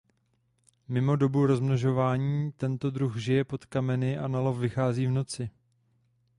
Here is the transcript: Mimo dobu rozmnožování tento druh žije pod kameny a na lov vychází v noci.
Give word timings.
Mimo 0.87 1.15
dobu 1.15 1.45
rozmnožování 1.47 2.51
tento 2.51 2.91
druh 2.91 3.17
žije 3.17 3.43
pod 3.43 3.65
kameny 3.65 4.17
a 4.17 4.27
na 4.27 4.39
lov 4.39 4.57
vychází 4.59 5.07
v 5.07 5.11
noci. 5.11 5.49